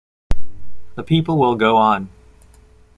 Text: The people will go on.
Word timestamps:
The 0.95 1.03
people 1.03 1.37
will 1.37 1.53
go 1.53 1.77
on. 1.77 2.09